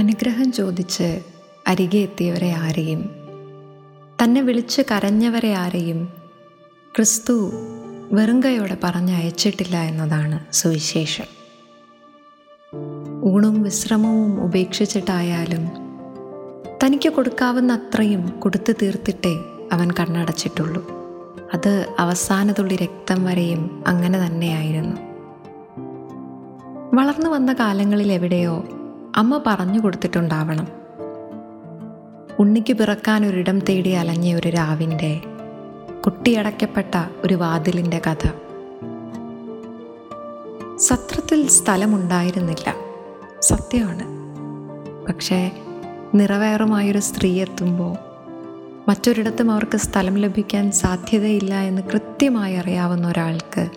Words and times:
അനുഗ്രഹം 0.00 0.52
ചോദിച്ച് 0.52 1.20
അരികെ 1.66 1.98
എത്തിയവരെ 1.98 2.52
ആരെയും 2.52 3.10
തന്നെ 4.22 4.40
വിളിച്ച് 4.40 4.82
കരഞ്ഞവരെ 4.90 5.54
ആരെയും 5.54 6.08
ക്രിസ്തു 6.96 7.52
വെറുങ്കയോടെ 8.12 8.76
പറഞ്ഞയച്ചിട്ടില്ല 8.84 9.76
എന്നതാണ് 9.76 10.52
സുവിശേഷം. 10.52 11.24
ഊണും 13.24 13.62
വിശ്രമവും 13.62 14.44
ഉപേക്ഷിച്ചിട്ടായാലും 14.44 15.68
തനിക്ക് 16.84 17.08
കൊടുക്കാവുന്ന 17.08 17.72
അത്രയും 17.72 18.40
കൊടുത്തു 18.40 18.72
തീർത്തിട്ടേ 18.72 19.44
അവൻ 19.72 19.90
കണ്ണടച്ചിട്ടുള്ളൂ. 19.90 20.90
അത് 21.54 21.86
അവസാനതുള്ളി 21.98 22.76
രക്തം 22.76 23.24
വരെയും 23.24 23.84
അങ്ങനെ 23.86 24.26
തന്നെയായിരുന്നു. 24.26 24.96
വളർന്നു 26.96 27.30
വന്ന 27.30 27.52
കാലങ്ങളിൽ 27.52 28.12
എവിടെയോ 28.12 28.64
അമ്മ 29.16 29.40
പറഞ്ഞു 29.46 29.80
കൊടുത്തിട്ടുണ്ടാവണം. 29.80 30.68
ഉണ്ണിക്ക് 32.38 32.72
പിറക്കാൻ 32.72 33.26
ഒരിടം 33.26 33.58
തേടി 33.58 33.88
അലഞ്ഞ 33.88 34.34
ഒരു 34.34 34.48
രാവിന്റെ 34.48 35.20
കുട്ടിയടയ്ക്കപ്പെട്ട 36.04 36.94
ഒരു 37.24 37.34
വാതിലിന്റെ 37.34 38.02
കഥ. 38.06 38.28
സത്രത്തിൽ 40.78 41.48
സ്ഥലമുണ്ടായിരുന്നില്ല. 41.48 42.74
സത്യമാണ്. 43.40 44.04
പക്ഷേ 45.06 45.50
നിറവേറുമായൊരു 46.14 46.98
സ്ത്രീ 46.98 47.40
എത്തുമ്പോൾ 47.40 47.96
മറ്റൊരിടത്തും 48.88 49.50
അവർക്ക് 49.50 49.76
സ്ഥലം 49.76 50.18
ലഭിക്കാൻ 50.18 50.72
സാധ്യതയില്ല 50.72 51.54
എന്ന് 51.54 51.82
കൃത്യമായി 51.82 52.54
അറിയാവുന്ന 52.54 53.08
ഒരാൾക്ക് 53.08 53.68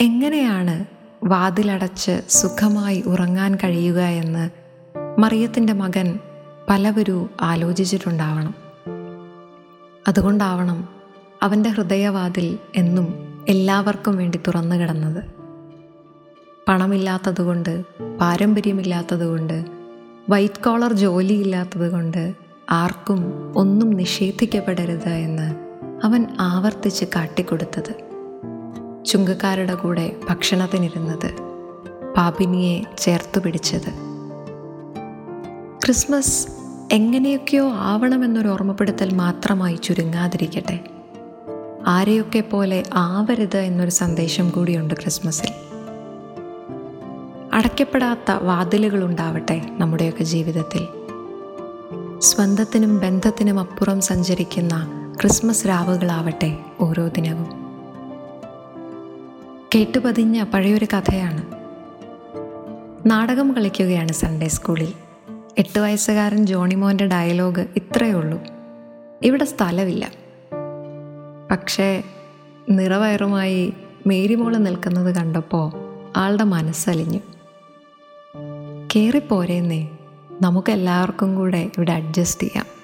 എങ്ങനെയാണ് 0.00 0.93
വാതിലടച്ച് 1.24 2.22
സുഖമായി 2.28 3.02
ഉറങ്ങാൻ 3.06 3.54
കഴിയുക 3.54 3.98
എന്ന് 3.98 4.50
മറിയത്തിന്റെ 5.20 5.72
മകൻ 5.72 6.18
പലവരും 6.68 7.30
ആലോചിച്ചിട്ടുണ്ടാവണം. 7.40 8.54
അതുകൊണ്ടാവണം 10.08 10.88
അവന്റെ 11.42 11.70
ഹൃദയവാതിൽ 11.70 12.58
എന്നും 12.76 13.34
എല്ലാവർക്കും 13.48 14.16
വേണ്ടി 14.16 14.40
തുറന്നു 14.46 14.76
കിടന്നത്. 14.76 15.24
പണമില്ലാത്തതുകൊണ്ട് 16.68 17.84
പാരമ്പര്യമില്ലാത്തതുകൊണ്ട് 18.20 19.64
വൈറ്റ് 20.28 20.64
കോളർ 20.64 20.92
ജോലിയില്ലാത്തതുകൊണ്ട് 20.92 22.34
ആർക്കും 22.70 23.52
ഒന്നും 23.56 23.90
നിഷേധിക്കപ്പെടരുത് 23.90 25.08
എന്ന് 25.08 25.54
അവൻ 26.06 26.26
ആവർത്തിച്ച് 26.40 27.04
കാട്ടിക്കൊടുത്തത്. 27.04 28.13
ചുങ്കക്കാരുടെ 29.14 29.74
കൂടെ 29.74 30.16
ഭക്ഷണത്തിനിരുന്നത് 30.30 31.32
പാപിനിയെ 32.16 32.82
ചേർത്തു 32.98 33.40
പിടിച്ചത്. 33.40 33.92
ക്രിസ്മസ് 35.84 36.48
എങ്ങനെയൊക്കെയോ 36.92 37.70
ആവണമെന്നൊരു 37.70 38.48
ഓർമ്മപ്പെടുത്തൽ 38.48 39.14
മാത്രമായി 39.14 39.76
ചുരുങ്ങാതിരിക്കട്ടെ. 39.76 40.80
ആരെയൊക്കെ 41.86 42.40
പോലെ 42.40 42.82
ആവരുത് 42.94 43.56
എന്നൊരു 43.56 43.90
സന്ദേശം 43.90 44.50
കൂടിയുണ്ട് 44.50 44.94
ക്രിസ്മസിൽ. 44.94 45.52
അടയ്ക്കപ്പെടാത്ത 47.52 48.30
വാതിലുകൾ 48.30 49.04
ഉണ്ടാവട്ടെ 49.04 49.62
നമ്മുടെയൊക്കെ 49.78 50.24
ജീവിതത്തിൽ. 50.24 50.88
സ്വന്തത്തിനും 52.18 52.98
ബന്ധത്തിനും 52.98 53.60
അപ്പുറം 53.60 54.00
സഞ്ചരിക്കുന്ന 54.00 54.86
ക്രിസ്മസ് 55.20 55.68
രാവുകളാവട്ടെ 55.68 56.58
ഓരോ 56.80 57.08
ദിനവും. 57.08 57.63
കേട്ടുപതിഞ്ഞ 59.74 60.42
പഴയൊരു 60.42 60.84
കഥയാണ്. 60.84 61.42
നാടകം 63.06 63.52
കളിക്കുകയാണ് 63.52 64.12
സൺഡേ 64.12 64.48
സ്കൂളിൽ 64.48 64.92
എട്ട് 65.58 65.80
വയസ്സുകാരൻ 65.80 66.46
ജോണിമോന്റെ 66.46 67.06
ഡയലോഗ് 67.06 67.66
ഇത്രയേ 67.76 68.12
ഉള്ളൂ 68.12 68.40
ഇവിടെ 69.22 69.44
സ്ഥലമില്ല. 69.44 70.12
പക്ഷേ 71.50 72.02
നിറവയറുമായി 72.70 73.72
മേരിമോൾ 74.06 74.56
നിൽക്കുന്നത് 74.56 75.14
കണ്ടപ്പോൾ 75.14 75.72
ആളുടെ 76.16 76.44
മനസ്സലിഞ്ഞു. 76.44 77.20
കയറിപ്പോരേന്നേ 78.96 79.88
നമുക്കെല്ലാവർക്കും 80.42 81.34
കൂടെ 81.36 81.70
ഇവിടെ 81.78 81.92
അഡ്ജസ്റ്റ് 81.92 82.42
ചെയ്യാം. 82.42 82.83